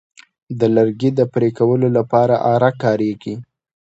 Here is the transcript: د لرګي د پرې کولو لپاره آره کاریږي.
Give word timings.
د 0.59 0.61
لرګي 0.75 1.09
د 1.15 1.21
پرې 1.33 1.49
کولو 1.57 1.87
لپاره 1.97 2.35
آره 2.53 2.71
کاریږي. 2.81 3.35